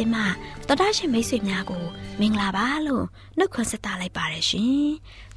[0.00, 1.84] ချင်းတန်လွင့်စီစဉ်မှာတော်တာရှင်မိတ်ဆွေများကို
[2.20, 3.04] မင်္ဂလာပါလို့
[3.38, 4.88] နှုတ်ခွန်းဆက်သလိုက်ပါတယ်ရှင်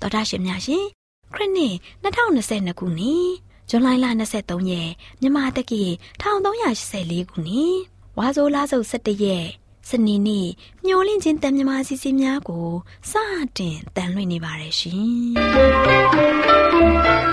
[0.02, 0.86] တော်တာရှင်များရှင်
[1.34, 3.28] ခရစ်နှစ်2022ခုနှစ်
[3.70, 3.88] ဇွန်လ
[4.30, 5.84] 23ရက်မြန်မာတက္ကီ
[6.22, 7.76] 1384ခုနှစ်
[8.18, 9.48] ဝါဆိုလဆုပ်17ရက်
[9.90, 10.48] စနေနေ့
[10.86, 12.68] ညှိုလင့်ချင်းတန်မြမာစီစီများကို
[13.12, 13.14] စ
[13.58, 17.33] တင်တန်လွင့်နေပါတယ်ရှင်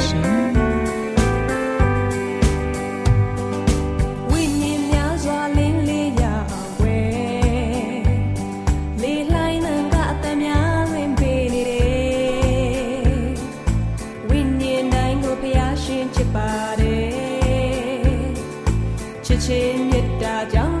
[19.91, 20.80] ရှင်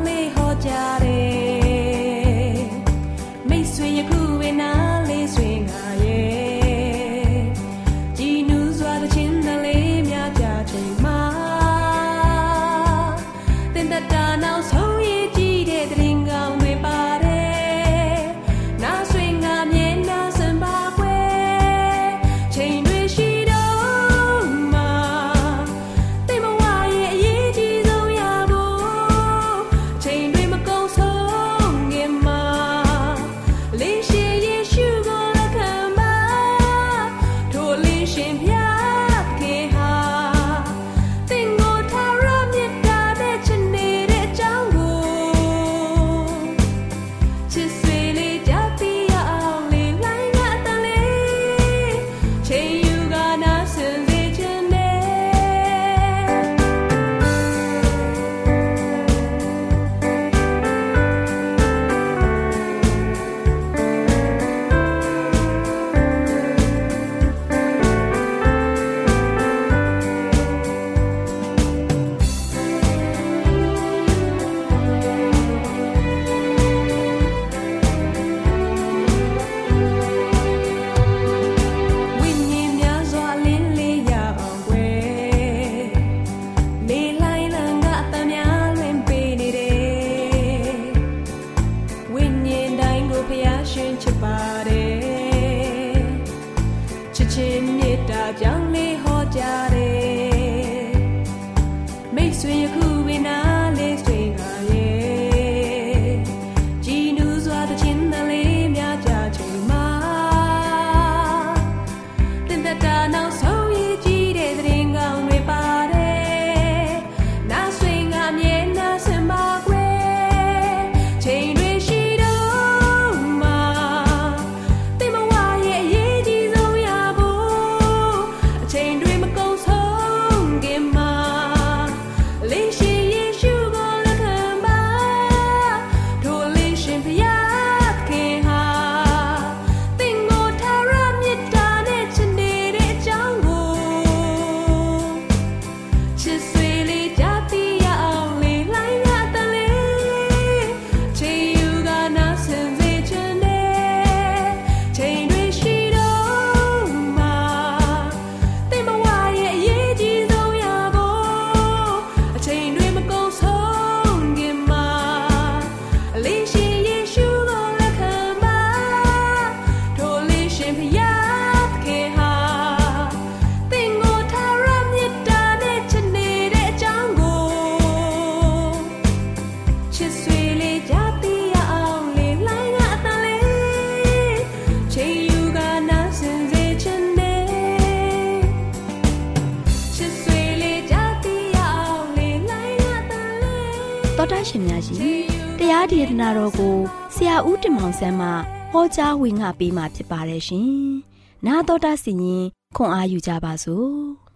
[196.30, 196.76] တော်ကို
[197.14, 198.28] ဆရာဦးတင်မောင်ဆန်းမှ
[198.72, 200.70] ဟောကြားဝင်ငါပေးมาဖြစ်ပါတယ်ရှင်။
[201.46, 202.44] 나တော်တာစီရင်
[202.76, 203.88] ခွန်အားယူကြပါစို့။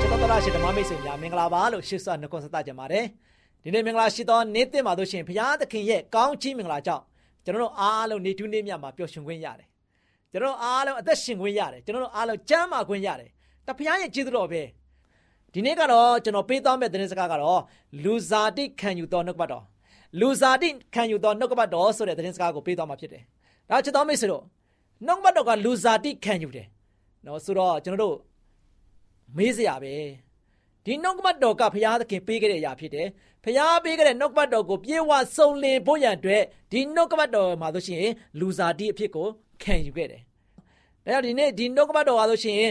[0.00, 3.04] ကျွန်တော်တို့ရရှိဓမ္မမိတ်ဆွေများမင်္ဂလာပါလို့ရှေ့ဆွနှုတ်ဆက်ကြပါတယ်
[3.62, 7.04] ဒီနေ့မင်္ဂလာရှိသောနေ့တင်ပါလို့ရှင်ဘုရားသခင်ရဲ့ကောင်းချီးမင်္ဂလာကြောင့်
[7.44, 9.68] ကျွန်တော်တို့အားလုံးနေတူးနေ့မြတ်မှာပျော်ရွှင်ခွင့်ရတယ်
[10.32, 13.30] ကျွန်တော်တို့အားလုံးအသက်ရှင်ခွင့်ရတယ်ကျွန်တော်တို့အားလုံးကျမ်းမာခွင့်ရတယ်
[13.66, 14.62] တဘုရားရဲ့ကျေးဇူးတော်ပဲ
[15.55, 17.61] ဒီနေ့ကတော့ကျွန်တော်ပေးသွားမယ့်သတင်းစကားကတော့
[18.03, 19.63] လူဇာတိခံယူသောနှုတ်ကပတ်တော်
[20.19, 23.23] လူဇာတိခံယူသောနှုတ်ကပတ်တော်ဆိုတဲ့သတင်းစကားကိုပေးသွားမှာဖြစ်တယ်
[23.69, 24.43] ဒါချစ်တော်မိတ်ဆွေတို့
[25.05, 26.67] နှုတ်ကပတ်တော်ကလူဇာတိခံယူတယ်
[27.25, 28.17] နော်ဆိုတော့ကျွန်တော်တို့
[29.37, 29.93] မေးစရာပဲ
[30.85, 33.07] ဒီနှုတ်ကပတ်တော်ကဘုရားသခင်ပေးခဲ့တဲ့အရာဖြစ်တယ်
[33.43, 38.05] ဖျားပေးခဲ့တဲ့နှုတ်ကပတ်တော်ကိုပြေဝစုံလင်ဖို့ရန်အတွက်ဒီနှုတ်ကပတ်တော်မှာဆိုရှင်
[38.39, 39.27] လူစားတိအဖြစ်ကို
[39.63, 40.23] ခံယူခဲ့တယ်။
[41.05, 42.61] ဒါကြောင့်ဒီနေ့ဒီနှုတ်ကပတ်တော်ပါဆိုရှင်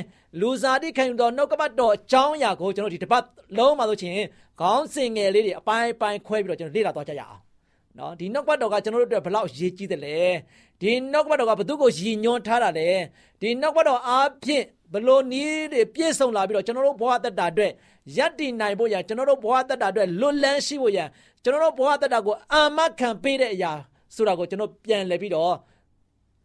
[0.40, 3.24] လူစားတိခံယူတော်နှုတ်ကပတ်တော်အကြောင်းအရာကိုကျွန်တော်ဒီတစ်ပတ်
[3.58, 4.18] လုံးပါဆိုရှင်
[4.60, 7.40] ခေါင်းစဉ်ငယ်လေးတွေအပိုင်းပိုင်းခွဲပြီးတော့ကျွန်တော်လေ့လာသွားကြရအောင်။
[7.98, 10.18] နော်ဒီနှုတ်ကပတ်တော်ကကျွန်တော်တို့အတွက်ဘလောက်ရေးကြီးတယ်လဲ။
[10.80, 12.88] ဒီနှုတ်ကပတ်တော်ကဘသူ့ကိုရည်ညွှန်းထားတာလဲ။
[13.40, 17.72] ဒီနှုတ်ကပတ်တော်အားဖြင့်ဘလို့နည်းတွေပြည့်စုံလာပြီးတော့ကျွန်တော်တို့ဘဝတက်တာအတွက်
[18.16, 21.08] ယက်တည်နိုင်ဖို့ရန်ကျွန်တော်တို့ဘဝတက်တာအတွက်လွတ်လန်းရှိဖို့ရန်
[21.42, 23.72] ကျွန်တော်တို့ဘဝတက်တာကိုအာမခံပေးတဲ့အရာ
[24.14, 25.54] ဆိုတာကိုကျွန်တော်ပြန်လည်ပြီးတော့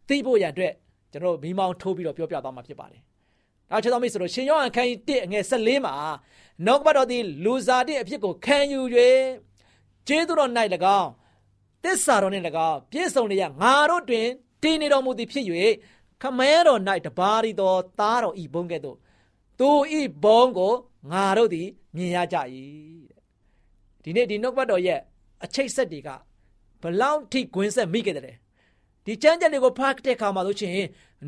[0.08, 0.72] သိဖို့ရန်အတွက်
[1.12, 3.00] ကျွန်တော်မိမောင်းထိုးပြီးတော့ပြောပြသွားမှာဖြစ်ပါတယ်။
[3.70, 5.94] ဒါချေတော်မိတ်ဆိုတော့ရှင်ယောဟန်ခန်းကြီး1အငယ်14မှာ
[6.66, 8.80] နောက်ကပတ်တော်သည်လူစားတဲ့အဖြစ်ကိုခံယူ၍
[10.08, 10.50] ကျေးဇူးတော်၌၎
[11.00, 11.10] င်း
[11.84, 14.26] တစ္ဆာတော်နှင့်၎င်းပြည့်စုံလျက်ငါတို့တွင်
[14.62, 15.44] တည်နေတော်မူသည်ဖြစ်၍
[16.22, 18.96] ခမဲတော်၌တပါးရီသောသားတော်ဤဘုံကဲ့သို့
[19.58, 20.72] သူဤဘုံကို
[21.12, 22.36] ငါတို့သည်မြင်ရကြ၏
[23.10, 23.22] တဲ့
[24.04, 25.00] ဒီနေ့ဒီနှုတ်ပတ်တော်ရဲ့
[25.44, 26.08] အချိတ်ဆက်တွေက
[26.82, 28.36] ဘလောက်ထိဂွင်းဆက်မိခဲ့တယ်
[29.04, 30.74] ဒီကျမ်းကျက်တွေကိုဖတ်တဲ့အခါမှာလို့ချင်း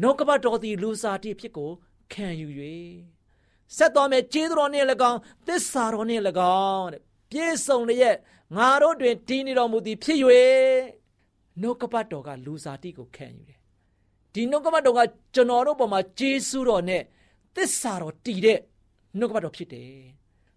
[0.01, 1.71] နှုတ်ကပတ်တော်သည်လူစားတိဖြစ်ကို
[2.13, 2.49] ခံယူ၍
[3.77, 6.21] ဆက်တော်မဲ့ကျေးဇူးတော်နဲ့၎င်းသစ္စာတော်နဲ့၎
[6.71, 8.17] င်းတဲ့ပြည့်စုံလျက်
[8.57, 10.19] ငါတို့တွင်တည်နေတော်မူသည်ဖြစ်၍
[11.61, 13.59] နှုတ်ကပတ်တော်ကလူစားတိကိုခံယူတယ်
[14.35, 15.01] ဒီနှုတ်ကပတ်တော်က
[15.35, 17.03] ကျွန်တော်တို့ပေါ်မှာကျေးဇူးတော်နဲ့
[17.57, 18.59] သစ္စာတော်တည်တဲ့
[19.19, 19.95] နှုတ်ကပတ်တော်ဖြစ်တယ်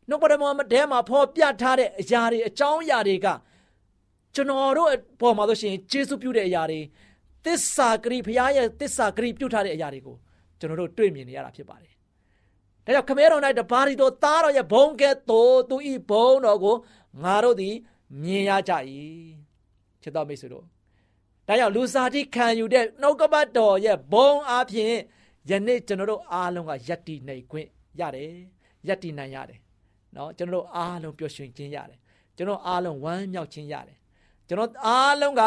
[0.09, 3.27] နှုတ်ကပတ်တော်မှာတဲမှာဖော်ပြထားတဲ့အရာတွေအကြောင်းအရာတွေက
[4.36, 4.90] ကျွန်တော်တို့
[5.22, 6.80] ပေါ်မှာဆိုရှင်ဂျေစုပြုတဲ့အရာတွေ
[7.46, 10.16] တစ္ဆာဂရိဘုရားရဲ့တစ္ဆာဂရိပြုထားတဲ့အရာတွေကို
[10.60, 11.94] ကျွန်တော်တို့တွေ့မြင်နေရတာဖြစ်ပါတယ်။
[12.86, 16.76] ဒါကြောင့်ခမဲတော်၌တပါးရီတော်သားတော်ရဲ့ဘုံကဲ့သို့သူဤဘုံတော်ကို
[17.24, 17.76] ငါတို့သည်
[18.22, 18.74] မြင်ရကြ၏။
[20.02, 20.64] ချစ်တော်မိတ်ဆွေတို့
[21.48, 24.94] ဒါကြောင့်လူစားတိခံယူတဲ့နှုတ်ကပတ်တော်ရဲ့ဘုံအပြင်
[25.50, 27.68] ယနေ့ကျွန်တော်တို့အားလုံးကယက်တီနိုင်ခွင့်
[28.00, 28.32] ရတယ်။
[28.88, 29.60] ယက်တီနိုင်ရတယ်။
[30.16, 32.00] နော်ကျွန်တော်တို့အားလုံးပျော်ရွှင်ခြင်းရတယ်။
[32.38, 33.98] ကျွန်တော်အားလုံးဝမ်းမြောက်ခြင်းရတယ်
[34.47, 35.42] ကျွန်တော်အားလုံးက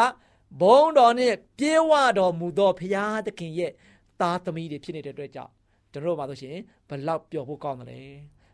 [0.61, 3.71] ဘုံတော်နဲ့ပြေဝတော်မူသောဘုရားသခင်ရဲ့
[4.19, 5.51] သားသမီးတွေဖြစ်နေတဲ့အတွက်ကြောင့်
[5.91, 6.55] ကျွန်တော်တို့ပါဆိုရှင်
[6.89, 8.01] ဘလောက်ပျော်ဖို့ကောင်းတယ်လဲ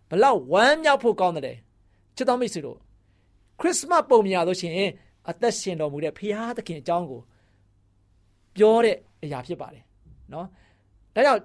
[0.09, 1.53] ဘလောက်ဝမ်းမြောက်ဖို့ကောင်းတယ်လဲ
[2.15, 2.77] ချစ်တော်မိတ်ဆွေတို့
[3.59, 4.73] ခရစ်မတ်ပုံမြာဆိုရှင်
[5.29, 7.21] အသက်ရှင်တော်မူတဲ့ဘုရားသခင်အကြောင်းကို
[8.57, 9.83] ပြောတဲ့အရာဖြစ်ပါတယ်
[10.33, 10.47] နော်
[11.15, 11.41] ဒါကြောင့်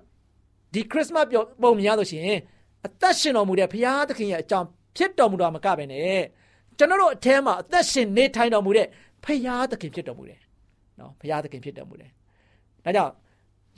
[0.75, 1.27] ဒီခရစ်မတ်
[1.63, 2.39] ပုံမြင်ရလို့ရှိရင်
[2.87, 6.21] အသက်ရှင်တော်မူတဲ့ဘုရားသခင်ရဲ့အကြောင်းဖြစ်တော်မူတာမကပဲနဲ့
[6.81, 8.87] ကျွန်တော်တို့အထဲမှာအသက်ရှင်နေထိုင်တော်မူတဲ့
[9.25, 10.41] ဘုရားသခင်ဖြစ်တော်မူတယ်
[11.01, 12.11] နော်ဘုရားသခင်ဖြစ်တော်မူတယ်
[12.85, 13.13] ဒါကြောင့်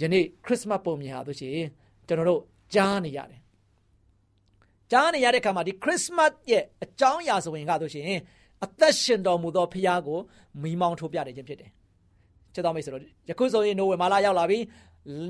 [0.01, 1.53] ယနေ့ခရစ်မတ်ပုံမြင်ဟာဆိုရှင်
[2.07, 2.41] ကျွန်တော်တို့
[2.75, 3.41] ကြားနေရတယ်
[4.91, 8.05] ကြားနေရတဲ့အခါမှာဒီခရစ်မတ်ရဲ့အကြောင်းအရာဆိုရင်ကဆိုရှင်
[8.65, 10.19] အသက်ရှင်တော်မူသောဘုရားကို
[10.63, 11.71] မိမောင်းထိုးပြတယ်ခြင်းဖြစ်တယ်
[12.55, 14.59] ချစ်တော်မိတ်ဆွေတို့ယခုဆိုရင်နိုဝင်ဘာလရောက်လာပြီ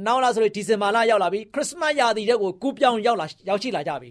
[0.07, 4.11] နောက်လာဆိုရင်ဒီဇင်ဘာလရောက်လာပြီခရစ်မတ်ရာသီတဲ့ကိုကူးပြောင်းရောက်လာရောက်ရှိလာကြပြီ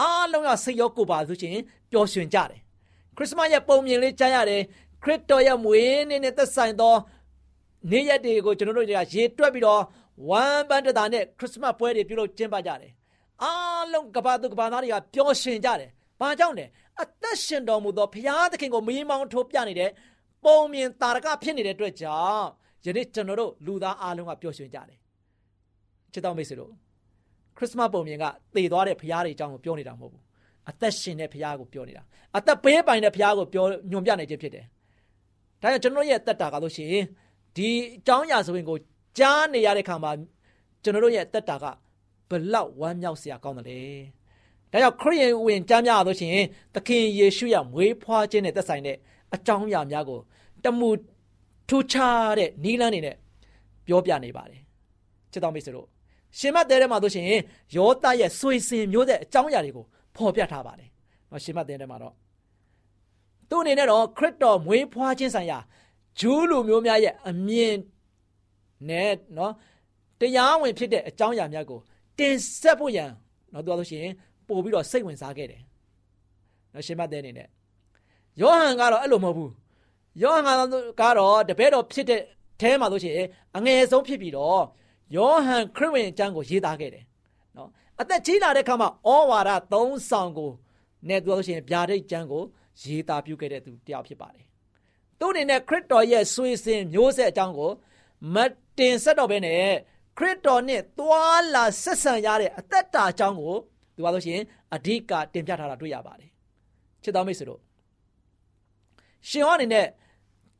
[0.00, 1.52] အားလုံးကစိတ်ရောကိုယ်ပါဆိုရှင်
[1.90, 2.69] ပျော်ရွှင်ကြတယ်ခ
[3.22, 4.62] ရစ်မတ်ရဲ့ပုံမြင်လေးကြားရတယ်
[5.02, 6.94] ခရစ်တော်ရဲ့မွေးနေ့နဲ့သက်ဆိုင်သော
[7.90, 9.82] နေ့ရက်တွေကိုကျွန်တော်တို့ကရေတွက်ပြီးတော့
[10.28, 12.92] ဝမ်းပန်းတတာနဲ့ခရစ်မတ်ပွဲတွေပြုလုပ်ကျင်းပကြတယ်
[13.42, 16.66] အားလုံးကဘာသူကဘာသားတွေကပျော်ရွှင်ကြတယ်ဘာကြောင့်လဲ
[17.00, 19.90] အသက်ရှင်တော်မူသောဘုရားသခင်ကိုမီးမောင်းထိုးပြနေတဲ့
[20.44, 22.46] ပုံမြင်တာရကဖြစ်နေတဲ့အတွက်ကြောင့်
[22.84, 24.98] ယနေ့ကျွန်တော်တို့လူသားအားလုံးကပျော်ရွှင်ကြတယ်
[26.12, 26.72] ချစ်တော်မိတ်ဆွေတို့
[27.56, 28.24] ခရစ်စမတ်ပုံမြင်က
[28.54, 30.22] တည်သွားတဲ့ဘုရားတွေအကြောင်းကိုပြောနေတာမဟုတ်ဘူး
[30.68, 32.02] အသက်ရှင်တဲ့ဘုရားကိုပြောနေတာ
[32.36, 34.64] အသက်ပေးပိုင်တဲ့ဘုရားကိုပြောညွန်ပြနေခြင်းဖြစ်တယ်
[35.62, 37.04] ဒါကြောင့်ကျွန်တော်ရဲ့တက်တာကလို့ရှိရင်
[37.56, 38.76] ဒီအကြောင်းအရာဆိုရင်ကို
[39.18, 40.10] ကြားနေရတဲ့ခါမှာ
[40.82, 41.64] ကျွန်တော်တို့ရဲ့တက်တာက
[42.30, 43.80] ဘလောက်ဝမ်းမြောက်စရာကောင်းတယ်လေ
[44.72, 48.96] ဒါကြောင့်ခရစ်ယာန်ဝင်ကြားများလို့ရှိရင်သခင်ယေရှုရဲ့မွေးဖွားခြင်းနဲ့သက်ဆိုင်တဲ့
[49.34, 50.20] အကြောင်းအရာများကို
[50.64, 50.88] တမှု
[51.68, 53.16] ထူခြားတဲ့နီးလန်းနေနဲ့
[53.86, 54.60] ပြောပြနေပါတယ်
[55.32, 55.86] ချစ်တော်မိတ်ဆွေတို့
[56.38, 57.26] ရှင်မတ်တဲထဲမှာဆိုရှင်
[57.76, 59.86] ယောသရဲ့ဆွေစင်မျိုးတဲ့အကြောင်းအရာတွေကို
[60.20, 60.90] ဖော်ပြထားပါတယ်
[61.30, 62.14] နော်ရှင်မတ်တဲထဲမှာတော့
[63.50, 65.58] သူ့အနေနဲ့တော့ခရစ်တော်မွေးဖွားခြင်းဆိုင်ရာ
[66.20, 67.74] ဂျူးလူမျိုးများရဲ့အမြင်
[68.88, 69.52] နဲ့နော်
[70.20, 71.80] တရားဝင်ဖြစ်တဲ့အကြောင်းအရာများကို
[72.18, 73.10] တင်ဆက်ဖို့ရန်
[73.52, 74.06] နော်သူကဆိုရှင်
[74.48, 75.62] ပို့ပြီးတော့စိတ်ဝင်စားခဲ့တယ်
[76.74, 77.48] နော်ရှင်မတ်တဲအနေနဲ့
[78.40, 79.52] ယောဟန်ကတော့အဲ့လိုမဟုတ်ဘူး
[80.22, 80.44] ယောဟန်
[81.00, 82.22] ကတော့တပည့်တော်ဖြစ်တဲ့
[82.60, 84.62] အဲမှာလို့ရှိရင်အငယ်ဆုံးဖြစ်ပြီးတော့
[85.16, 87.09] ယောဟန်ခရစ်ဝင်အကျမ်းကိုရေးသားခဲ့တယ်နော်
[88.00, 90.50] အသက်ကြီးလာတဲ့ခါမှာဩဝါဒ၃ဆောင်ကို
[91.08, 92.42] နဲ့သူလို့ရှိရင်ဗျာဒိတ်ကျမ်းကို
[92.82, 94.44] ရေးသားပြုခဲ့တဲ့သူတယောက်ဖြစ်ပါတယ်
[95.18, 97.70] သူအနေနဲ့ခရစ်တော်ရဲ့ဆွေစဉ်မျိုးဆက်အကြောင်းကို
[98.34, 98.36] မ
[98.78, 99.64] တင်ဆက်တော့ဘဲနဲ့
[100.18, 103.54] ခရစ်တော်နဲ့သွာလာဆက်ဆံရတဲ့အသက်တာအကြောင်းကို
[103.96, 106.30] သူပါလို့ရှိရင်အဓိကတင်ပြထားတာတွေ့ရပါတယ်
[107.02, 107.60] ချစ်တော်မိတ်ဆွေတို့
[109.28, 109.86] ရှင်ဟောအနေနဲ့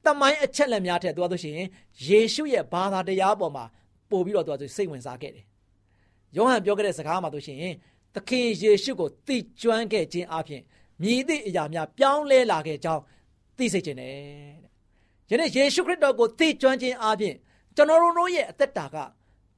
[0.07, 1.69] တမိုင်းအချက်လက်များထက်သူပါလို့ရှိရင်
[2.07, 3.65] ယေရှုရဲ့ဘာသာတရားပေါ်မှာ
[4.11, 5.45] ပို့ပြီးတော့သူကစိတ်ဝင်စားခဲ့တယ်
[6.37, 7.59] ယောဟန်ပြောခဲ့တဲ့စကားမှာဆိုရှင်
[8.15, 10.63] သခင်ယေရှုကိုသိကျွမ်းခဲ့ခြင်းအပြင်
[11.03, 13.03] မြည်သည့်အရာများပြောင်းလဲလာခဲ့ကြောင်း
[13.57, 14.15] သိစေခြင်းနဲ့
[15.31, 17.35] ယနေ့ယေရှုခရစ်တော်ကိုသိကျွမ်းခြင်းအပြင်
[17.77, 18.97] ကျွန်တော်တို့ရဲ့အသက်တာက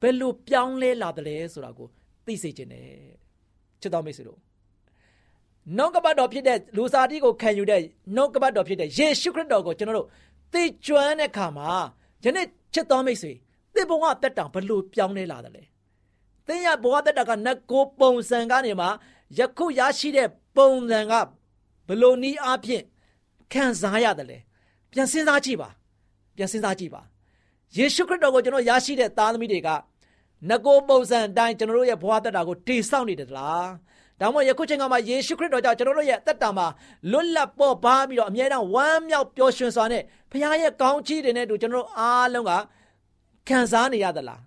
[0.01, 1.87] ဘယ်လိုပြောင်းလဲလာသလဲဆိုတာကို
[2.25, 2.87] သိစေခြင်းနဲ့
[3.81, 4.39] ချစ်တော်မိတ်ဆွေတို့
[5.77, 7.81] နှုတ်ကပတ်တော်ဖြစ်တဲ့လူစားတိကိုခံယူတဲ့
[8.15, 10.07] နှုတ်ကပတ်တော်ဖြစ်တဲ့ယေရှုခရစ်တော်ကိုကျွန်တော်တို့
[10.53, 11.69] သိကျွမ်းတဲ့အခါမှာ
[12.23, 13.31] ယနေ့ချစ်တော်မိတ်ဆွေ
[13.75, 15.63] သင်ဘဝတက်တာဘယ်လိုပြောင်းလဲလာသလဲ
[16.47, 18.87] သင်ရဘဝတက်တာကနတ်ကိုပုံစံကနေမှ
[19.37, 21.13] ယခုရရှိတဲ့ပုံစံက
[21.87, 22.83] ဘယ်လိုနည်းအားဖြင့်
[23.53, 24.37] ခံစားရတယ်လဲ
[24.91, 25.69] ပြန်စဉ်းစားကြည့်ပါ
[26.35, 27.01] ပြန်စဉ်းစားကြည့်ပါ
[27.77, 29.69] ယေရှုခရစ်တော်ကိုကျွန်တော်ရရှိတဲ့သားသမီးတွေက
[30.49, 33.69] ငကိုပုံစံအတိုင်းကျွန်တော်တို့ရဲ့ဘဝတက်တာကိုတည်ဆောက်နေတယ်လား
[34.19, 36.67] ဒါမှမဟုတ်ယခုချိန်ကမှယေရှုခရစ်တော်ကြောင့်ကျွန်တော်တို့ရဲ့တက်တာမှာ
[37.11, 42.51] လွတ်လပ်ပေါ်ပါပြီးတော့အမြဲတမ်းဝမ်းမြောက်ပျော်ရွှင်စွာနဲ့ဘုရားရဲ့ကောင်းချီးတွေနဲ့တူကျွန်တော်တို့အားလုံးက
[43.49, 44.41] ခံစားနေရသလား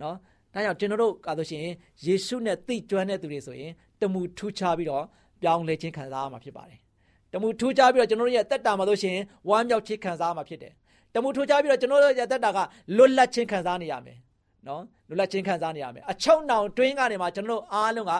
[0.00, 0.16] နော်
[0.54, 1.74] ဒါကြောင့်ကျွန်တော်တို့ကာလို့ရှိရင်
[2.06, 5.04] ယေရှုနဲ့သိကျွမ်းတဲ့သူတွေဆိုရင်တမှုထူးခြားပြီးတော့
[5.42, 6.78] ပြောင်းလဲခြင်းခံစားရမှာဖြစ်ပါတယ်
[7.32, 10.72] တမှုထူးခြားပြီးတော့ကျွန်တော်တို့ရဲ့တက်တာမှာလို့ရှိရင်ဝမ်းမြောက်ခြင်းခံစားရမှာဖြစ်တယ်
[11.14, 12.58] တမှုထူးခြားပြီးတော့ကျွန်တော်တို့ရဲ့တက်တာက
[12.96, 14.18] လွတ်လပ်ခြင်းခံစားနေရမယ်
[14.68, 18.12] နော်လွတ်လပ်ခြင်းခံစားနေရမယ်အချုံနောင်တွင်းကနေမှကျွန်တော်တို့အားလုံးက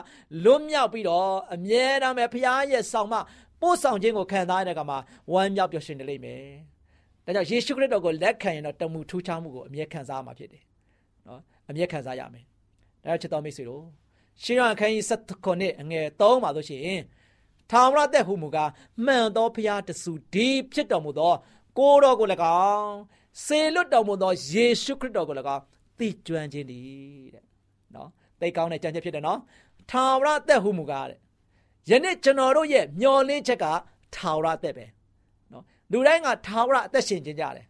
[0.45, 3.15] လွတ်မြောက်ပြီးတော့အမြဲတမ်းပဲဖခင်ရဲ့ဆောင်မ
[3.61, 4.97] ပို့ဆောင်ခြင်းကိုခံစားရတဲ့ကမှာ
[5.33, 6.43] ဝမ်းမြောက်ပျော်ရွှင်နေလိမ့်မယ်
[7.25, 10.63] ဒါကြောင့်ယေရှုခရစ်တော်ကိုလက်ခံရင်တော့တမှုထူးခြားမှုကိုအမြဲခံစားရမှာဖြစ်တယ်
[11.27, 12.43] နော် အမြဲခံစားရမယ်
[13.03, 13.83] ဒါကြောင့်ချစ်တော်မိတ်ဆွေတို့
[14.43, 17.01] ရှင်းရအခန်းကြီး7ခုနှစ်အငယ်3မှာဆိုရှင်
[17.71, 18.69] ထာဝရသက်ဟုမူကား
[19.05, 21.33] မှန်သောဖျားတဆူဒီဖြစ်တော်မူသော
[21.77, 22.27] ကိုတော်ကို၎
[22.71, 22.95] င်း
[23.45, 25.63] စေလွတ်တော်မူသောယေရှုခရစ်တော်ကို၎င်း
[25.97, 26.79] သိကျွမ်းခြင်းဒီ
[27.33, 27.43] တဲ့
[27.95, 29.39] နော်သိကောင်းတဲ့ကြံချက်ဖြစ်တယ်နော်
[29.91, 31.19] ထာဝရသက်ဟုမူကားတဲ့
[31.89, 33.65] ယနေ့ကျွန်တော်တို့ရဲ့မျော်လင့်ချက်က
[34.15, 34.85] ထာဝရသက်ပဲ
[35.51, 37.65] နော်လူတိုင်းကထာဝရအသက်ရှင်ခြင်းကြတယ်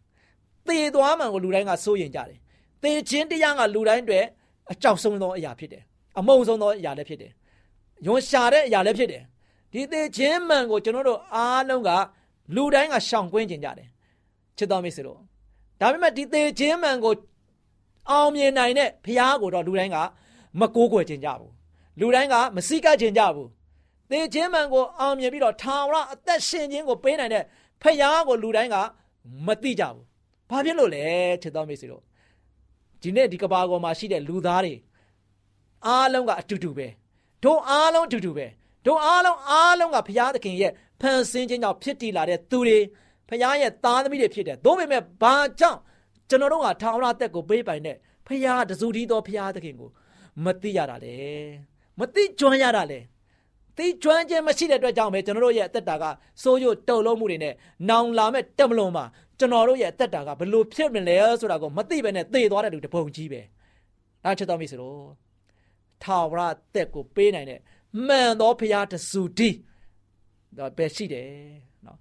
[0.67, 2.39] သေသွားမှန်ကိုလူတိုင်းကစိုးရင်ကြတယ်
[2.83, 4.19] သေခြင်းတရားကလူတိုင်းတွေ
[4.71, 5.83] အကြောက်ဆုံးသောအရာဖြစ်တယ်
[6.19, 7.31] အမုန်းဆုံးသောအရာလည်းဖြစ်တယ်
[8.05, 9.23] ယွန်ရှာတဲ့အရာလည်းဖြစ်တယ်
[9.73, 11.89] ဒီသေခြင်းမှန်ကိုကျွန်တော်တို့အားလုံးက
[12.55, 13.87] လူတိုင်းကရှောင်ကွင်းကျင်ကြတယ်
[14.57, 15.19] ချစ်တော်မိတ်ဆွေတို့
[15.79, 17.13] ဒါပေမဲ့ဒီသေခြင်းမှန်ကို
[18.09, 19.97] အောင်မြင်နိုင်တဲ့ဘုရားကိုတော့လူတိုင်းက
[20.59, 21.51] မကိုးကွယ်ခြင်းကြဘူး
[21.99, 23.49] လူတိုင်းကမစိကပ်ခြင်းကြဘူး
[24.09, 27.43] သေခြင်းမှန်ကိုအောင်မြင်ပြီးတော့ထာဝရအသက်ရှင်ခြင်းကိုပေးနိုင်တဲ့
[27.81, 28.77] ဖယားကိုလူတိုင်းက
[29.45, 30.05] မသိကြဘူး။
[30.49, 31.03] ဘာဖြစ်လို့လဲ
[31.41, 32.01] ချစ်တော်မိတ်ဆွေတို့
[33.03, 34.73] ဒီနေ့ဒီကဘာပေါ်မှာရှိတဲ့လူသားတွေ
[35.87, 36.87] အားလုံးကအတူတူပဲ
[37.43, 38.47] တို့အားလုံးအတူတူပဲ
[38.85, 42.79] တို့အားလုံးအားလုံးကဘုရားသခင်ရဲ့ဖန်ဆင်းခြင်းကြောင့်ဖြစ်တည်လာတဲ့သူတွေ
[43.29, 45.79] ဘုရားရဲ့သားသမီးတွေဖြစ်တယ်။သို့ပေမဲ့ဘာကြောင့်
[46.29, 49.89] ကျွန်တော်တို့ကထာဝရတက်ကိုပေးပိုင်တဲ့ဖရာတစုတည်းသောဖရာသခင်ကို
[50.43, 51.15] မသိရတာလေ
[51.99, 52.99] မသိကျွမ်းရတာလေ
[53.77, 56.03] သိကျွမ်းခြင်းမရှိတဲ့အတွက်ကြောင့်ပဲကျွန်တော်တို့ရဲ့အသက်တာက
[56.43, 57.53] စိုးရုပ်တုန်လုံးမှုတွေနဲ့
[57.89, 59.05] နောင်လာမဲ့တက်မလွန်မှာ
[59.43, 63.41] ကျွန်တော်တို့ရဲ့အသက်တာကဘလို့ဖြစ်မလဲဆိုတာကိုမသိပဲနဲ့သေသွားတဲ့လူတပုံကြီးပဲ
[64.23, 64.99] အဲချစ်တော်မိတ်ဆွေတို့
[66.03, 66.41] ထာဝရ
[66.73, 67.59] တက်ကိုပေးနိုင်တဲ့
[68.07, 69.57] မှန်သောဖရာတစုတည်း
[70.57, 71.27] တော့ပဲရှိတယ်
[71.85, 71.97] နော်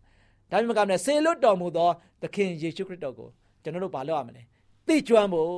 [0.50, 1.88] ဒါပေမဲ့ကမ္ဘာနဲ့ဆေလွတ်တော်မူသော
[2.22, 3.28] သခင်ယေရှုခရစ်တော်ကို
[3.62, 4.42] ကျွန်တော်တို့ဘာလုပ်ရမလဲ
[4.86, 5.52] သိကျွမ်းဖို့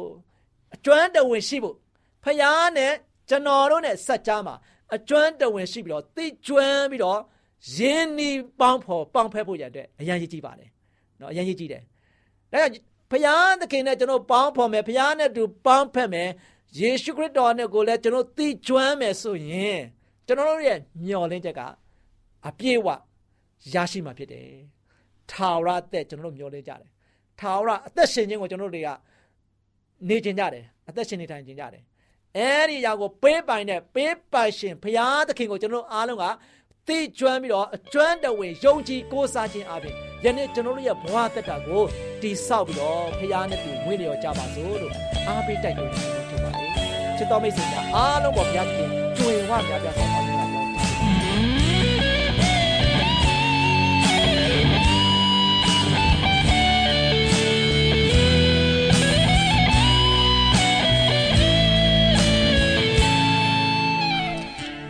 [0.75, 1.76] အကျွမ်းတဝင်ရှိဖို့
[2.25, 2.93] ဖယားနဲ့
[3.29, 4.55] ကျွန်တော်တို့နဲ့ဆက်ကြားမှာ
[4.95, 7.21] အကျွမ်းတဝင်ရှိပြီးတော့သိကျွမ်းပြီးတော့
[7.76, 10.71] ရင်းနှီးပေါင်းဖော်ပေါင်းဖက်ဖို့ရတဲ့အရန်ကြီးကြည့်ပါတယ်
[11.21, 11.83] နော်အရင်ကြီးကြည့်တယ်
[12.52, 16.28] ဒါကြောင့်ဘုရားသခင်နဲ့ကျွန်တော်ပေါင်းဖော်မယ်ဘုရားနဲ့တူပေါင်းဖက်မယ်
[16.78, 19.80] ယေရှုခရစ်တော်နဲ့ကိုလည်းကျွန်တော်သိကျွမ်းမယ်ဆိုရင်
[20.26, 21.61] ကျွန်တော်တို့ရဲ့မျှော်လင့်ချက်က
[22.49, 22.88] အပြည့်အဝ
[23.75, 24.49] ရရှိမှာဖြစ်တယ်
[25.30, 26.90] ထာဝရအသက်ကျွန်တော်တို့မျှော်လင့်ကြတယ်
[27.40, 28.88] ထာဝရအသက်ရှင်ခြင်းကိုကျွန်တော်တို့တွေက
[30.09, 31.83] နေကျင်ကြတယ်အသက်ရှင်နေထိုင်ကျင်ကြတယ်
[32.37, 36.25] အဲဒီအရာကိုပေးပိုင်တဲ့ပေးပိုင်ရှင်ဘုရားသခင်ကိုကျွန်တော်တို့အားလုံးက
[36.88, 41.83] သိကျွမ်းပြီးတော့အကျွမ်းတဝင်ယုံကြည်ကိုးစားခြင်းအပြင်ယနေ့ကျွန်တော်တို့ရဲ့ဘဝတက်တာကို
[42.23, 44.95] တိဆောက်ပြီးတော့ဘုရားနဲ့တူဝိနေရောကြပါစို့လို့
[45.29, 46.71] အားပေးတိုက်တွန်းနေဖြစ်ပါတယ်
[47.17, 50.35] ချစ်တော်မိတ်ဆွေများအားလုံးပေါ်ဘုရားသခင်ကြွယ်ဝများပြားဆောင်ပါစေ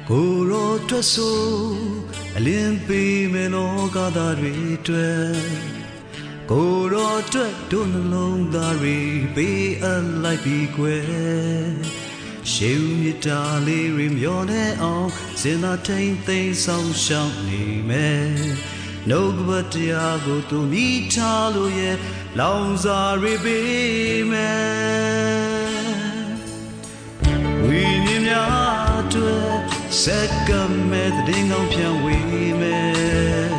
[0.09, 1.84] ကိုရောအတွက်ဆို
[2.37, 5.35] အလင်းပေးမယ်လောကသားတွေအတွက်
[6.51, 8.97] ကိုရောအတွက်တို့နှလုံးသားတွေ
[9.35, 11.05] ပေးအပ်လိုက်ပြီးကွယ်
[12.53, 15.09] ရှေးဦးမြတာလေးတွေမျောနေအောင်
[15.41, 18.29] စင်သာထိန်သိမ်းဆောင်ရှောင်းနေမယ်
[19.09, 21.97] နှုတ်ကပတ်တရားကိုသူမိထားလို့ရဲ့
[22.39, 25.44] လောင်စာရိပေးမယ်
[30.03, 30.51] စက္က
[30.91, 33.53] မဲ့တဲ့ငောင်းပြန်ဝေးမယ်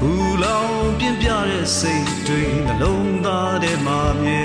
[0.00, 0.10] ဘူ
[0.44, 4.44] လောင်ပြင်းပြတဲ့စိတ်တွေနှလုံးသားထဲမှာမြဲ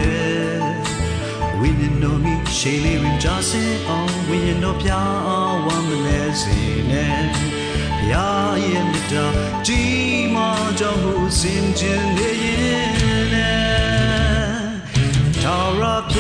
[1.60, 4.90] ဝိညာဉ်တော်မိရှေးလေးရင်ကြစေအောင်ဝိညာဉ်တော်ပြ
[5.28, 6.58] အောင်ဝမ်းမလဲစေ
[6.90, 7.46] နဲ့ဘု
[8.12, 9.26] ရားရဲ့မြတ်တာ
[9.68, 12.46] ကြီးမားကြောင့်ကိုစင်ကြင်နေရ
[12.80, 13.66] င်နဲ့
[15.42, 16.15] ထာဝရဘုရား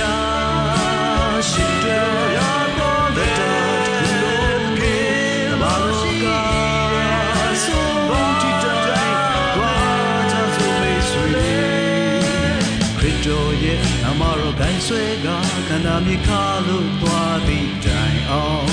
[15.75, 18.67] န္ဓာမြေခါလို့သွားသည့်တိုင်အောင်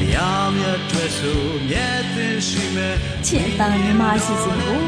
[0.00, 2.94] တရားမြတ်ထွက်ဆိုမြတ်သင်ရှိမဲ့
[3.26, 4.80] ချစ်အတန်မြမအစီအစဉ်ကို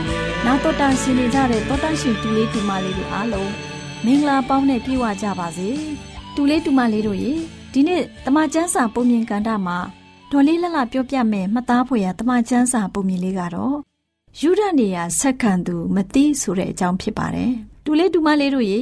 [0.46, 3.52] နာတော်တာဆင်နေကြတဲ့တောတန့်ရှင်တူလေးတူမလေးတို့အားလုံး
[4.04, 5.68] မင်္ဂလာပေါင်းနဲ့ပြည့်ဝကြပါစေ
[6.34, 7.32] တူလေးတူမလေးတို့ရေ
[7.72, 9.78] ဒီနေ့တမချန်းစာပုံမြင်ကန်တာမှာ
[10.30, 13.76] ဒေါ်လေးလှလှပြောပြမယ်မှတ်သားဖွယ်ရတမချန်းစာပုံမြင်လေးကတော့
[14.40, 17.52] ယူဒနေရဆက်ခံသူမသိဆိုတဲ့အကြောင်းဖြစ်ပါတယ်
[17.84, 18.80] တူလေးတူမလေးတို့ရေ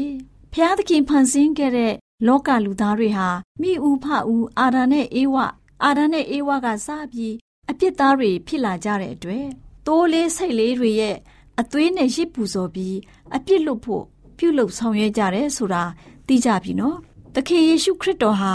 [0.53, 1.93] ဖျားသခင်ဖန်ဆင်းခဲ့တဲ့
[2.27, 3.29] လောကလူသားတွေဟာ
[3.61, 5.37] မိဦးဖဦးအာဒာနဲ့အေဝ
[5.85, 7.35] အာဒာနဲ့အေဝကစပြီး
[7.71, 9.47] အပြစ်သားတွေဖြစ်လာကြတဲ့အတွက်
[9.87, 11.17] တိုးလေးစိတ်လေးတွေရဲ့
[11.61, 12.97] အသွေးနဲ့ရစ်ပူဇော်ပြီး
[13.35, 14.05] အပြစ်လွတ်ဖို့
[14.39, 15.85] ပြုလုပ်ဆောင်ရွက်ကြတယ်ဆိုတာ
[16.27, 16.97] သိကြပြီနော်။
[17.35, 18.55] သခင်ယေရှုခရစ်တော်ဟာ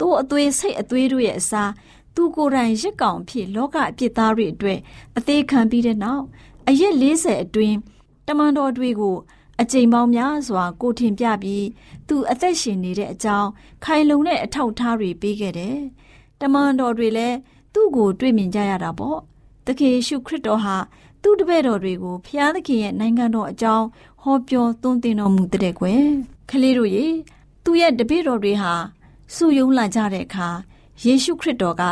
[0.00, 1.72] တိုးအသွေးစိတ်အသွေးတို့ရဲ့အစား
[2.14, 4.78] သူကိုယ်တိုင်ရစ်ကောင်ဖြစ်လောကအပြစ်သားတွေအတွက်
[5.16, 6.24] အသေးခံပြီးတဲ့နောက်
[6.68, 7.76] အရက်40အတွင်း
[8.26, 9.16] တမန်တော်တွေကို
[9.60, 11.66] အကြိမ်ပေါင်းများစွာကိုထင်ပြပြီး
[12.08, 13.48] သူအသက်ရှင်နေတဲ့အကြောင်း
[13.84, 15.76] ခိုင်လုံတဲ့အထောက်အထားတွေပေးခဲ့တယ်။
[16.40, 17.36] တမန်တော်တွေလည်း
[17.72, 19.18] သူ့ကိုတွေ့မြင်ကြရတာပေါ့။
[19.66, 20.76] သခင်ယေရှုခရစ်တော်ဟာ
[21.22, 23.86] သူ့တပည့်တော်တွေကိုဖျားသခင်ရဲ့နိုင်ငံတော်အကြောင်း
[24.22, 26.02] ဟောပြောသွန်သင်တော်မူတဲ့ကွယ်။
[26.50, 27.06] ကလေးတို့ရေ
[27.64, 28.72] သူ့ရဲ့တပည့်တော်တွေဟာ
[29.34, 30.48] စုယုံလာကြတဲ့အခါ
[31.04, 31.82] ယေရှုခရစ်တော်က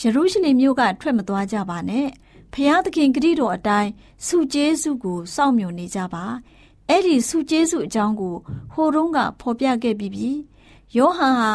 [0.00, 2.08] ယေရုရှလင်မြို့ကထွက်မသွားကြပါနဲ့။
[2.54, 3.90] ဖျားသခင်ဂရုတော်အတိုင်း
[4.26, 6.24] စုကျေးစုကိုစောင့်မျှော်နေကြပါ။
[6.94, 8.34] အဲ့ဒီစုကျေးစုအကြောင်းကို
[8.72, 10.30] ဟိုတုန်းကဖော်ပြခဲ့ပြီးပြီ။
[10.96, 11.52] ယောဟန်ဟာ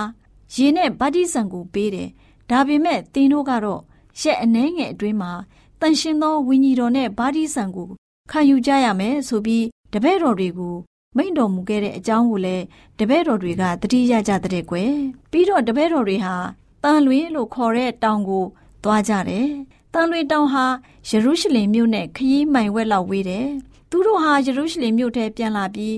[0.53, 2.09] ရေနဲ့ဗတ္တိဇံကိုပေးတယ်။
[2.49, 3.81] ဒါပေမဲ့သင်တို့ကတော့
[4.21, 5.31] ရက်အနှဲငယ်အတွင်းမှာ
[5.79, 7.89] တန်ရှင်သောဝိညာဉ်တော်နဲ့ဗာဒီဆံကို
[8.31, 10.75] ခံယူကြရမယ်ဆိုပြီးတပည့်တော်တွေကို
[11.17, 12.65] မိန့်တော်မူခဲ့တဲ့အကြောင်းကိုလည်း
[12.99, 14.93] တပည့်တော်တွေကသတိရကြတဲ့ကွယ်
[15.31, 16.35] ပြီးတော့တပည့်တော်တွေဟာ
[16.83, 18.45] တန်လွင်လို့ခေါ်တဲ့တောင်ကို
[18.83, 19.49] သွားကြတယ်
[19.93, 20.65] တန်လွင်တောင်ဟာ
[21.09, 23.47] ယေရုရှလင်မြို့နဲ့ခရီးမိုင်ဝက်လောက်ဝေးတယ်
[23.89, 25.97] သူတို့ဟာယေရုရှလင်မြို့ထဲပြန်လာပြီး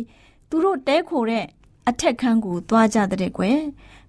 [0.49, 1.45] သူတို့တဲခိုတဲ့
[1.89, 3.59] အထက်ခန်းကိုသွားကြတဲ့ကွယ်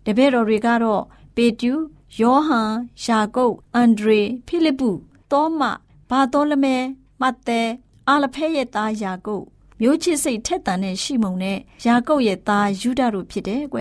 [0.04, 1.02] တပည့်တော်တွေကတော့
[1.36, 1.72] ပေတူ
[2.20, 2.72] ယောဟန်
[3.04, 4.90] ယာကုပ်အန်ဒရေဖိလိပ္ပု
[5.30, 5.62] သောမ
[6.10, 6.76] ဘာသောလမဲ
[7.20, 7.60] မတ်သဲ
[8.08, 9.44] အာလဖဲရဲ့သားယာကုပ်
[9.80, 13.78] မျိုးချစ်စိတ်ထက်သန်တဲ့ရှိမုန်နဲ့ယာကုပ်ရဲ့သားယူဒတို့ဖြစ်တယ်ကွ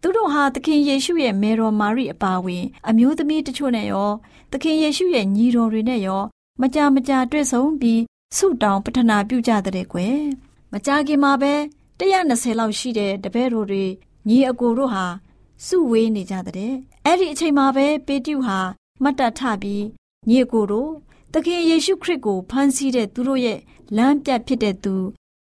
[0.00, 4.10] သူတို့ဟာသခင်ယေရှုရဲ့မေတော်မာရိအပါဝင် အမျိုးသမီးတချို့နဲ့ရော
[4.52, 6.22] သခင်ယေရှုရဲ့ညီတော်တွေနဲ့ရော
[6.60, 8.00] မကြမကြတွေ့ဆုံပြီး
[8.36, 10.18] ဆုတောင်းပတနာပြုကြတဲ့ကွယ်
[10.72, 11.54] မကြခင်မှာပဲ
[12.00, 13.84] 120လောက်ရှိတဲ့တပည့်တော်တွေ
[14.28, 15.06] ညီအကိုတို့ဟာ
[15.66, 16.72] စုဝေးနေကြတဲ့
[17.04, 18.58] အဲ့ဒီအချိန်မှာပဲပေတျုဟာ
[19.02, 19.84] မတ်တထပြီး
[20.28, 20.90] ညီအကိုတို့
[21.32, 23.58] သခင်ယေရှုခရစ်ကိုဖန်ဆီးတဲ့သူတို့ရဲ့
[23.96, 24.94] လမ်းပြဖြစ်တဲ့သူ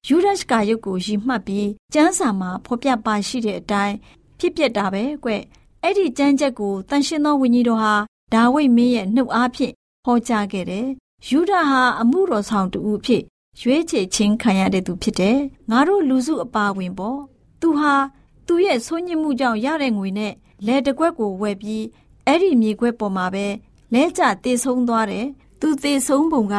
[0.08, 3.96] ယူဒရှ်ကာယုတ်ကိုရည်မှတ်ပြီးကျမ်းစာမှာဖော်ပြပါရှိတဲ့အတိုင်း
[4.40, 5.30] ဖြစ်ပျက်တာပဲကွ
[5.82, 7.94] အဲ့ဒီကျမ်းချက်ကိုတန်ရှင်းသောဝိညာဉ်တော်ဟာ
[8.34, 9.74] ဒါဝိဒ်မင်းရဲ့နှုတ်အားဖြင့်
[10.06, 10.88] ဟောကြားခဲ့တယ်
[11.28, 13.24] ယူဒဟာအမှုတော်ဆောင်တူအဖြစ်
[13.62, 15.38] ရွေးချယ်ခြင်းခံရတဲ့သူဖြစ်တယ်
[15.70, 17.20] ငါတို့လူစုအပါဝင်ပေါ့
[17.62, 17.94] သူဟာ
[18.48, 20.34] သူ့ရဲ့ဆိုးညစ်မှုကြောင့်ရတဲ့ငွေနဲ့
[20.66, 21.86] လဲတကွက်ကိုဝယ်ပြီး
[22.26, 23.48] အဲ့ဒီမြေခွက်ပေါ်မှာပဲ
[23.94, 25.28] လဲကျတေဆုံးသွားတယ်
[25.60, 26.56] သူတေဆုံးပုံက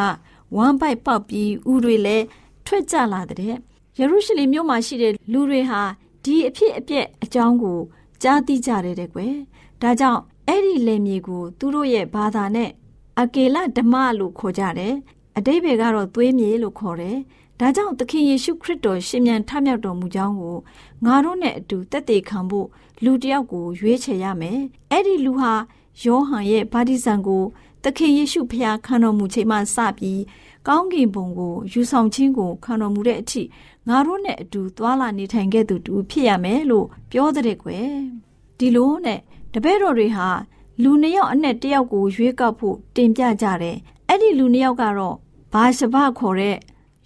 [0.57, 2.25] ဝမ်းပိုက်ပေါက်ပြီးဥတွေလည်း
[2.67, 5.81] ထွက်ကြလာတဲ့ယေရုရှလင်မြို့မှာရှိတဲ့လူတွေဟာ
[6.25, 7.79] ဒီအဖြစ်အပျက်အကြောင်းကို
[8.23, 9.35] ကြားသိကြတယ်တဲ့ကွယ်
[9.83, 12.71] ဒါကြောင့်အဲ့ဒီလယ်မြေကိုသူတို့ရဲ့ဘာသာနဲ့
[13.21, 14.95] အကေလဓမ္မလို့ခေါ်ကြတယ်
[15.37, 17.19] အတိဘယ်ကတော့သွေးမြေလို့ခေါ်တယ်
[17.61, 20.57] ဒါကြောင့်သခင်ယေရှုခရစ်တော်ရှင်မြန်ထမြောက်တော်မူကြောင်းကို
[21.05, 22.69] ငါတို့နဲ့အတူတက်သေးခံဖို့
[23.05, 24.59] လူတယောက်ကိုရွေးချယ်ရမယ်။
[24.91, 25.53] အဲ့ဒီလူဟာ
[26.05, 27.43] ယောဟန်ရဲ့ဗာတိဇံကို
[27.85, 30.23] သခင်ယေရှုဖျားခံတော်မူချိန်မှစပြီး
[30.69, 33.43] ကောင်းကင်ဘုံကိုယူဆောင်ခြင်းကိုခံတော်မူတဲ့အထိ
[33.89, 37.89] ငါတို့နဲ့အတူသွာလာနေထိုင်ခဲ့သူတူဖြစ်ရမယ်လို့ပြောတဲ့ကွယ်။
[38.59, 39.21] ဒီလိုနဲ့
[39.53, 40.29] တပည့်တော်တွေဟာ
[40.83, 43.77] လူနှစ်ယောက်အနက်တစ်ယောက်ကိုရွေးကောက်ဖို့တင်ပြကြတယ်။
[44.09, 45.17] အဲ့ဒီလူနှစ်ယောက်ကတော့
[45.53, 46.57] ဘာရှဘခေါ်တဲ့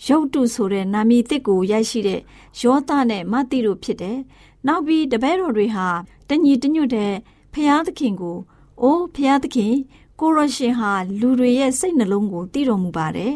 [0.07, 2.21] ရုတ်တုဆိုတဲ့နာမည်တစ်ကိုရရှိတဲ့
[2.61, 4.19] ယောသနဲ့မသိတို့ဖြစ်တယ်။
[4.67, 5.87] နောက်ပြီးတပည့်တော်တွေဟာ
[6.29, 7.15] တညီတညွတ်တဲ့
[7.53, 8.39] ဖျားသခင်ကို
[8.83, 9.75] အိုးဖျားသခင်
[10.21, 13.35] ကိုရရှင်ဟာလူတွေရဲ့စိတ်နှလုံးကိုသိတော်မူပါတယ်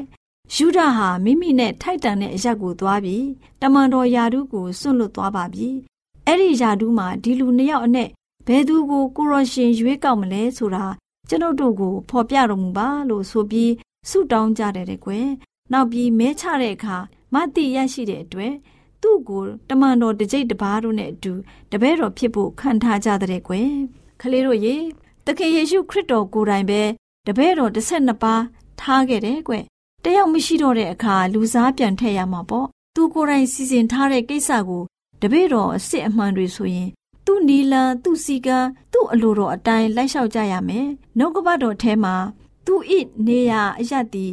[0.54, 3.26] ယူဒဟာမိမိနဲ့ထိုက်တန်တဲ့အရက်ကိုသွားပြီး
[3.60, 5.68] တမန်တော်ယာဒုကိုစွန့်လွတ်သွားပါပြီ။
[6.26, 8.08] အဲ့ဒီယာဒုမှာဒီလူနှစ်ယောက်အနဲ့
[8.46, 10.84] ဘယ်သူကိုကိုရရှင်ရွေးကောက်မလဲဆိုတာ
[11.28, 13.72] ကျွန်ုပ်တို့ကိုဖော်ပြတော်မူပါလို့ဆိုပြီး
[14.08, 15.26] ဆုတောင်းကြတယ်တဲ့ကွယ်။
[15.72, 16.96] နောက်ပြီးမဲချတဲ့အခါ
[17.34, 18.52] မတိရရှိတဲ့အတွက်
[19.02, 21.32] သူ့ကိုတမန်တော်တစ်ကြိတ်တစ်ပါးတို့နဲ့အတူ
[21.70, 23.70] တပည့်တော်ဖြစ်ဖို့ခံထားကြတဲ့ကွယ်။
[24.20, 24.76] ကလေးတို့ရေ
[25.26, 26.82] သခင်ယေရှုခရစ်တော်ကိုယ်တိုင်ပဲ
[27.26, 28.42] တပည့်တော်12ပါး
[28.80, 29.54] ထားခဲ့တယ်ကွ
[30.04, 34.82] တယောက်မရှိတော့တဲ့အခါလူစားပြန်ထည့်ရမှာပေါ့သူကိုယ်တိုင်စီစဉ်ထားတဲ့ကိစ္စကို
[35.22, 36.88] တပည့်တော်အစ်စ်အမှန်တွေဆိုရင်
[37.32, 38.58] သူ့နီလာသူ့စီကံ
[38.92, 40.88] သူ့အလိုတော်အတိုင်းလိုက်လျှောက်ကြရမယ်
[41.18, 42.14] နှုတ်ကပတ်တော်ထဲမှာ
[42.66, 44.26] သူ့ဤနေရာအယတ်တီ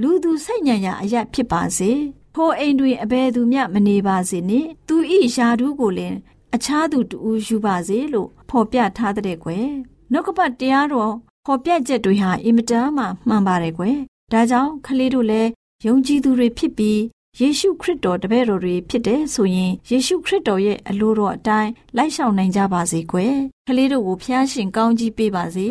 [0.00, 1.90] လူသူစိတ်ညံရာအယတ်ဖြစ်ပါစေ
[2.34, 6.16] ထိုအိမ်တွင်အဘယ်သူမျှမနေပါစေနှင့်သူဤယာဓုကိုလည်း
[6.54, 9.68] အခြားသူတူယူပါစေလို့ဖော်ပြထားတဲ့ကွယ်
[10.12, 11.12] နှုတ်ကပတ်တရားတော်
[11.46, 13.96] ဖော်ပြချက်တွေဟာအင်မတန်မှမှန်ပါတယ်ကွယ်
[14.32, 15.50] ဒါကြောင့်ခလေးတို့လည်း
[15.86, 16.98] ယုံကြည်သူတွေဖြစ်ပြီး
[17.40, 23.34] ယေရှုခရစ်တော်တပည့်တော်တွေဖြစ်တယ်ဆိုရင်ယေရှုခရစ်တော်ရဲ့အလိုတော်အတိုင်းလိုက်ရှောင်နိုင်ကြပါစေကွယ်
[23.66, 25.66] ခလေးတို့ကိုဖျားရှင်ကောင်းကြီးပေးပါစေ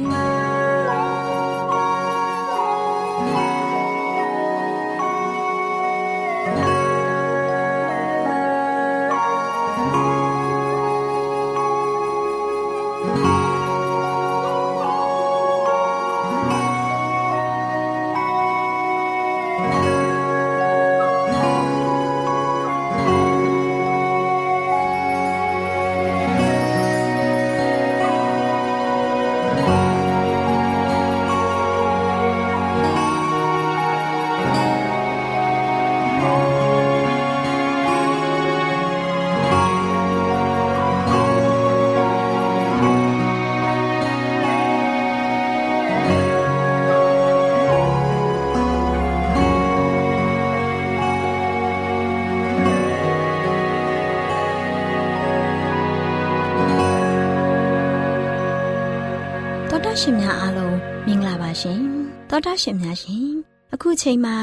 [60.04, 61.82] ရှင်များအားလုံးမင်္ဂလာပါရှင်
[62.30, 63.28] သောတာရှင်များရှင်
[63.74, 64.36] အခုချိန်မှာ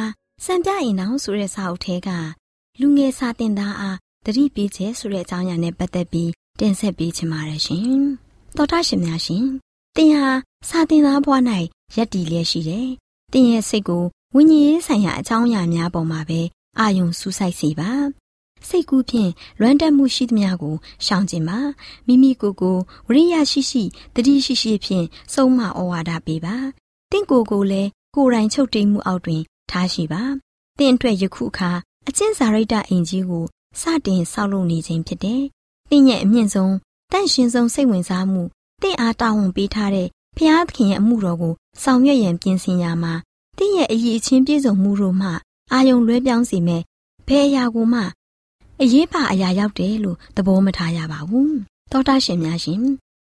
[0.45, 2.09] စံပြအိမ်အောင်ဆိုတဲ့စာအုပ်ထဲက
[2.81, 7.99] လူငယ်စာတင်သားအားတတိပေးခြင်းဆိုတဲ့အကြောင်းအရာနဲ့ပတ်သက်ပြီးတင်ဆက်ပေးချင်ပါတယ်ရှင်
[8.57, 9.47] သောတာရှင်များရှင်
[9.97, 10.27] တင်ဟာ
[10.69, 11.35] စာတင်သားဘဝ၌
[11.97, 12.89] ရက်တည်လျက်ရှိတယ်
[13.33, 16.41] တင်ရဲ့စိတ်ကိုဝိညာဉ်ရေးဆိုင်ရာအကြောင်းအရာများပေါ်မှာပဲ
[16.79, 17.91] အာယုံစူးစိုက်စေပါ
[18.69, 21.59] စိတ်ကူးဖြင့်လွမ်းတက်မှုရှိသမျှကိုရှောင်ကျင်ပါ
[22.07, 23.83] မိမိကိုယ်ကိုဝရိယရှိရှိ
[24.15, 26.57] တတိရှိရှိဖြင့်စုံမဩဝါဒပေးပါ
[27.11, 30.23] တင့်ကိုယ်ကိုလည်းကိုယ်တိုင်ချုပ်တိမ်မှုအောက်တွင် ထားရှိပါ
[30.79, 31.71] တင့်အတွက်ယခုအခါ
[32.09, 33.45] အကျင့်စာရိတ္တအိမ်ကြီးကို
[33.81, 35.43] စတင်ဆောက်လုပ်နေခြင်းဖြစ်တယ်
[35.91, 36.75] တင့်ရဲ့အမြင့်ဆုံး
[37.13, 38.43] တန့်ရှင်ဆုံးစိတ်ဝင်စားမှု
[38.83, 43.15] တင့်အားတာဝန်ပေးထားတဲ့ဖျားသခင်ရဲ့အမှုတော်ကိုဆောင်ရွက်ရန်ပြင်ဆင်ရမှာ
[43.59, 45.29] တင့်ရဲ့အရေးအချင်းပြည့်စုံမှုတို့မှ
[45.73, 46.83] အာယုံလွဲပြောင်းစေမဲ့
[47.27, 48.01] ဘယ်အရာကိုမှ
[48.83, 51.53] အရေးပါအရာရောက်တယ်လို့သဘောမထားရပါဘူး။
[51.93, 52.83] သောတာရှင်များရှင်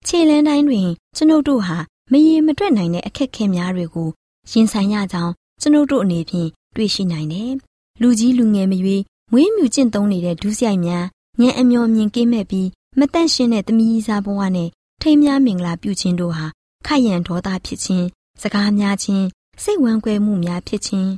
[0.06, 1.78] ခြေလန်းတိုင်းတွင် ကျွန်ုပ်တို့ဟာ
[2.12, 4.10] မရေမတွက်နိုင်တဲ့အခက်ခဲများတွေကို
[4.52, 7.52] ရင်ဆိုင်ရကြောင်းကျွန်ုပ်တို့အနေဖြင့်တွေ့ရှိနိုင်တယ်။
[8.02, 11.06] လူကြီးလူငယ်မရွေးမွေးမြူကျင့်သုံးနေတဲ့ဒုစရိုက်များ
[11.42, 12.68] ဉာဏ်အမျော်မြင်ကင်းမဲ့ပြီး
[13.00, 14.70] မတန့်ရှင်းတဲ့သမီးစားဘဝနဲ့
[15.02, 16.46] ထိမ်းများမင်္ဂလာပြုခြင်းတို့ဟာ
[16.88, 18.06] ခက်ရန်ဒေါသဖြစ်ခြင်း
[18.42, 19.26] စကားများခြင်း
[19.64, 21.12] စိတ်ဝမ်းကွဲမှုများဖြစ်ခြင်း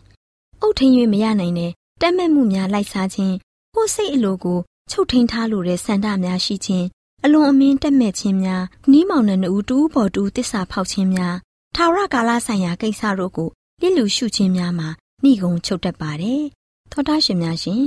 [0.61, 3.35] အုတ်ထင်း၍မရနိုင်တဲ့တက်မဲ့မှုများလိုက်စားခြင်း
[3.75, 4.60] ကိုယ်စိတ်အလိုကို
[4.91, 6.88] ချုပ်ထိန်ထားလိုတဲ့ဆန္ဒများရှိခြင်း
[7.25, 11.36] အလွန်အမင်းတက်မဲ့ခြင်းများနီးမောင်နှံတူတူပေါ်တူတစ္ဆာဖောက်ခြင်းများ
[11.75, 13.49] ထာဝရကာလဆိုင်ရာကိစ္စတို့ကို
[13.81, 14.89] လစ်လူရှုခြင်းများမှာ
[15.23, 16.43] နှိကုံချုပ်တတ်ပါတယ်။
[16.91, 17.84] သောတာရှင်များရှင်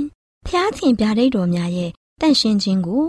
[0.47, 3.05] ဖျားသင်ပြဒိတ်တော်များရဲ့တန့်ရှင်းခြင်းကို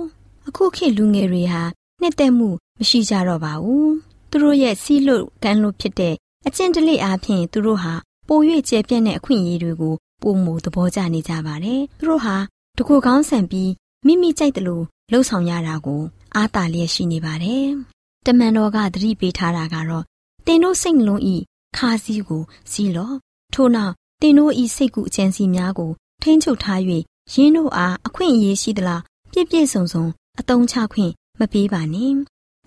[0.47, 1.63] အခုခေတ်လူငယ်တွေဟာ
[2.01, 3.89] နှစ်သက်မှုမရှိကြတော့ပါဘူး။
[4.31, 6.15] သူတို့ရဲ့စီးလို့ကမ်းလို့ဖြစ်တဲ့
[6.47, 7.95] အကျင့်တလိအားဖြင့်သူတို့ဟာ
[8.29, 12.37] ပို၍ကျယ်ပြန့်တဲ့အခွင့်အရေးတွေကိုပုံမူသဘောကျနေကြပါတယ်။သူတို့ဟာ
[12.77, 13.71] တကူကောင်းဆန်ပြီး
[14.07, 16.03] မိမိကြိုက်တယ်လို့လှုပ်ဆောင်ရတာကို
[16.35, 17.67] အားတာလျက်ရှိနေပါတယ်။
[18.27, 20.05] တမန်တော်ကသတိပေးထားတာကတော့
[20.47, 21.37] တင်တို့စိတ်နှလုံးဤ
[21.77, 23.17] ခါစည်းကိုစီးလော့
[23.55, 25.91] ထို့နောက်တင်တို့ဤစိတ်ကူအကျဉ်းစီများကို
[26.23, 26.81] ထိန်းချုပ်ထား၍
[27.35, 30.05] ရင်းတို့အားအခွင့်အရေးရှိသလားပြည့်ပြည့်စုံစုံ
[30.39, 32.13] အတုံးချခွင့်မပေးပါနဲ့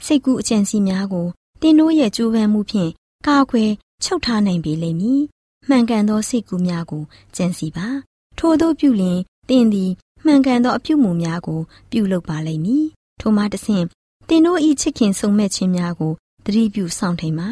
[0.06, 1.28] စိတ်ကူအကျဉ်းစီများကို
[1.62, 2.92] တင်တို့ရဲ့ကြိုးပမ်းမှုဖြင့်
[3.28, 3.72] ကာကွယ်
[4.04, 5.22] ချုပ်ထားနိုင်ပေလိမ့်မည်
[5.70, 7.04] မှန်ကန်သောစိတ်ကူးများကို
[7.36, 7.88] ကြံစီပါ
[8.38, 9.20] ထို့သောပြုလျင်
[9.50, 9.92] တင်သည်
[10.26, 11.60] မှန်ကန်သောအပြုမူများကို
[11.92, 12.86] ပြုလုပ်ပါလိမ့်မည်
[13.20, 13.86] ထိုမှတဆင့်
[14.28, 16.14] တင်တို့ဤချစ်ခင်ဆုံမဲ့ခြင်းများကို
[16.46, 17.50] သတိပြုဆောင်ထိန်ပါ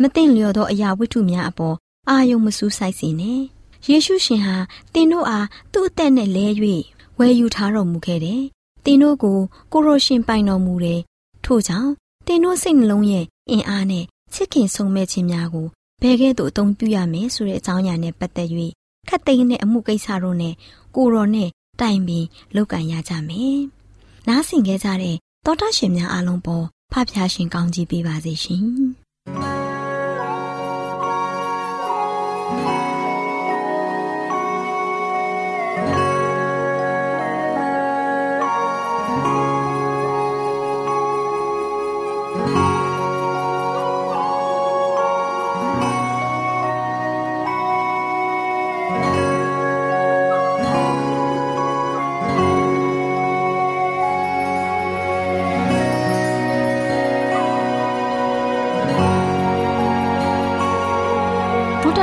[0.00, 1.76] မသိလျော်သောအရာဝတ္ထုများအပေါ်
[2.08, 3.40] အာယုံမစူးစိုက်စေနဲ့
[3.88, 4.56] ယေရှုရှင်ဟာ
[4.94, 6.46] တင်တို့အားသူ့အသက်နဲ့လဲ၍
[7.18, 8.42] ဝယ်ယူထားတော်မူခဲ့တယ်
[8.84, 9.38] တင်တို့ကို
[9.72, 11.00] ကိုရိုရှင်ပိုင်တော်မူတယ်
[11.44, 11.90] ထို့ကြောင့်
[12.26, 14.04] တင်တို့စိတ်နှလုံးရဲ့အင်အားနဲ့
[14.34, 15.66] ချစ်ခင်ဆုံမဲ့ခြင်းများကို
[16.02, 18.48] ဘယ်ကဲ့သို့အသုံးပြုရမယ်ဆိုတဲ့အကြောင်းအရာနဲ့ပတ်သက်၍
[19.08, 20.54] ခတ်သိမ်းတဲ့အမှုကိစ္စတို့နဲ့
[20.96, 21.48] ကိုတော်နဲ့
[21.80, 22.24] တိုင်ပင်
[22.56, 23.58] လုပ်ကင်ရကြမယ်။
[24.28, 28.64] နားဆင်ခဲ့ကြတဲ့သောတာရှင်များအားလုံးပေါ်ဖဖျားရှင်ကောင်းကြီးပေးပါစေရှင်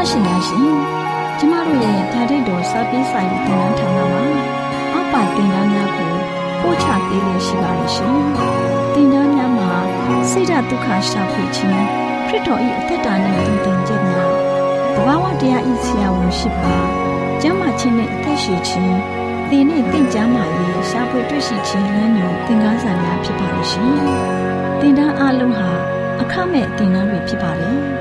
[0.09, 0.73] ရှင်များရှင်
[1.39, 4.23] ကျမတို့ရဲ့ဓာတ်တော်စပေးဆိုင်သင်တန်းဌာနမှာ
[4.93, 6.13] အောက်ပါသင်တန်းများကို
[6.61, 8.15] ပို့ချပေးလို့ရှိပါတယ်ရှင်
[8.93, 9.71] သင်တန်းများမှာ
[10.29, 11.81] ဆိဒ္ဓတုခရှာဖွေခြင်း
[12.27, 14.31] ခရစ်တော်၏အသက်တာနဲ့တည်တင်ခြင်းများ
[14.95, 16.75] တဘာဝတရားဤဆရာဝန်ရှိပါ
[17.41, 18.97] ကျမ်းမာခြင်းနဲ့အသက်ရှိခြင်း
[19.49, 23.93] သင်နဲ့တင့်ကြမာရေးရှာဖွေတွေ့ရှိခြင်းလမ်းညွန်သင်ခန်းစာများဖြစ်ပါလိမ့်ရှင်
[24.79, 25.69] သင်တန်းအလုံးဟာ
[26.21, 28.00] အခမဲ့သင်တန်းတွေဖြစ်ပါတယ်